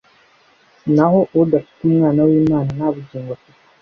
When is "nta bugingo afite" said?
2.77-3.59